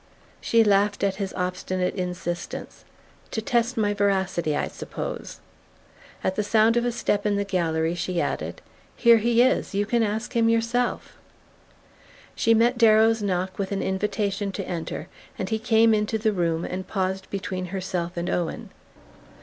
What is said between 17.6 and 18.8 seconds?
herself and Owen.